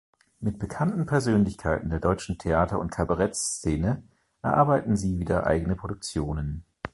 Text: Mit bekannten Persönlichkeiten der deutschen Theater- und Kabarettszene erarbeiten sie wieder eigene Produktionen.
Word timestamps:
Mit 0.39 0.57
bekannten 0.57 1.05
Persönlichkeiten 1.05 1.91
der 1.91 1.99
deutschen 1.99 2.39
Theater- 2.39 2.79
und 2.79 2.89
Kabarettszene 2.89 4.01
erarbeiten 4.41 4.97
sie 4.97 5.19
wieder 5.19 5.45
eigene 5.45 5.75
Produktionen. 5.75 6.65